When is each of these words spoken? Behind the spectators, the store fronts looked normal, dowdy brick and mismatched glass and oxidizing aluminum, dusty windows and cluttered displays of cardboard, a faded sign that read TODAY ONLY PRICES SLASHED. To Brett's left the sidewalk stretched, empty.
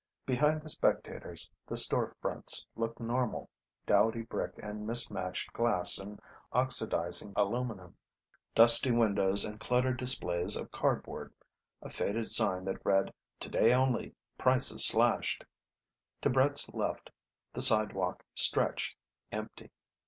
Behind 0.25 0.63
the 0.63 0.69
spectators, 0.69 1.47
the 1.67 1.77
store 1.77 2.15
fronts 2.19 2.65
looked 2.75 2.99
normal, 2.99 3.51
dowdy 3.85 4.23
brick 4.23 4.53
and 4.57 4.87
mismatched 4.87 5.53
glass 5.53 5.99
and 5.99 6.19
oxidizing 6.51 7.33
aluminum, 7.35 7.95
dusty 8.55 8.89
windows 8.89 9.45
and 9.45 9.59
cluttered 9.59 9.97
displays 9.99 10.55
of 10.55 10.71
cardboard, 10.71 11.31
a 11.83 11.89
faded 11.91 12.31
sign 12.31 12.65
that 12.65 12.83
read 12.83 13.13
TODAY 13.39 13.73
ONLY 13.73 14.15
PRICES 14.39 14.87
SLASHED. 14.87 15.43
To 16.23 16.29
Brett's 16.31 16.67
left 16.69 17.11
the 17.53 17.61
sidewalk 17.61 18.23
stretched, 18.33 18.95
empty. 19.31 19.69